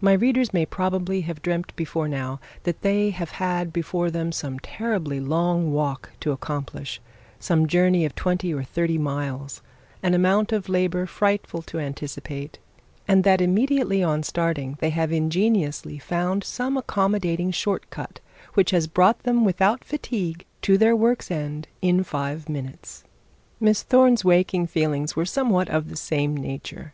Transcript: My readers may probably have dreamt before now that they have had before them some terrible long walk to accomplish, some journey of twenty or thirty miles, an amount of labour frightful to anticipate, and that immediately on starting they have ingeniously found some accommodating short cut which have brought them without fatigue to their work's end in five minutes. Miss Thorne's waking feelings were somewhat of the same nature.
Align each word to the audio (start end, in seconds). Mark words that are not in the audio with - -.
My 0.00 0.12
readers 0.12 0.52
may 0.54 0.64
probably 0.64 1.22
have 1.22 1.42
dreamt 1.42 1.74
before 1.74 2.06
now 2.06 2.38
that 2.62 2.82
they 2.82 3.10
have 3.10 3.32
had 3.42 3.72
before 3.72 4.08
them 4.08 4.30
some 4.30 4.60
terrible 4.60 5.16
long 5.16 5.72
walk 5.72 6.10
to 6.20 6.30
accomplish, 6.30 7.00
some 7.40 7.66
journey 7.66 8.04
of 8.04 8.14
twenty 8.14 8.54
or 8.54 8.62
thirty 8.62 8.98
miles, 8.98 9.60
an 10.00 10.14
amount 10.14 10.52
of 10.52 10.68
labour 10.68 11.06
frightful 11.06 11.62
to 11.62 11.80
anticipate, 11.80 12.60
and 13.08 13.24
that 13.24 13.40
immediately 13.40 14.00
on 14.00 14.22
starting 14.22 14.76
they 14.78 14.90
have 14.90 15.10
ingeniously 15.10 15.98
found 15.98 16.44
some 16.44 16.76
accommodating 16.76 17.50
short 17.50 17.90
cut 17.90 18.20
which 18.54 18.70
have 18.70 18.94
brought 18.94 19.24
them 19.24 19.44
without 19.44 19.82
fatigue 19.82 20.44
to 20.62 20.78
their 20.78 20.94
work's 20.94 21.32
end 21.32 21.66
in 21.82 22.04
five 22.04 22.48
minutes. 22.48 23.02
Miss 23.58 23.82
Thorne's 23.82 24.24
waking 24.24 24.68
feelings 24.68 25.16
were 25.16 25.26
somewhat 25.26 25.68
of 25.68 25.88
the 25.88 25.96
same 25.96 26.36
nature. 26.36 26.92